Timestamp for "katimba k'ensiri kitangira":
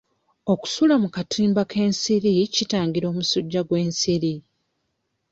1.15-3.05